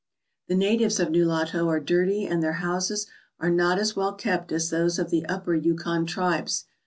[0.47, 3.05] The natives of Nulato are dirty and their houses
[3.39, 6.65] are not as well kept as those of the Upper Yukon tribes.